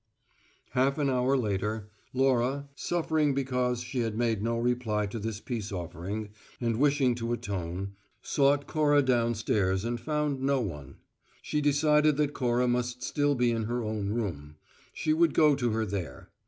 Half 0.71 0.97
an 0.97 1.11
hour 1.11 1.37
later, 1.37 1.91
Laura, 2.11 2.67
suffering 2.73 3.35
because 3.35 3.81
she 3.83 3.99
had 3.99 4.17
made 4.17 4.41
no 4.41 4.57
reply 4.57 5.05
to 5.05 5.19
this 5.19 5.39
peace 5.39 5.71
offering, 5.71 6.29
and 6.59 6.79
wishing 6.79 7.13
to 7.13 7.33
atone, 7.33 7.93
sought 8.23 8.65
Cora 8.65 9.03
downstairs 9.03 9.85
and 9.85 9.99
found 9.99 10.41
no 10.41 10.59
one. 10.59 10.95
She 11.43 11.61
decided 11.61 12.17
that 12.17 12.33
Cora 12.33 12.67
must 12.67 13.03
still 13.03 13.35
be 13.35 13.51
in 13.51 13.65
her 13.65 13.83
own 13.83 14.09
room; 14.09 14.55
she 14.91 15.13
would 15.13 15.35
go 15.35 15.53
to 15.53 15.69
her 15.69 15.85
there. 15.85 16.31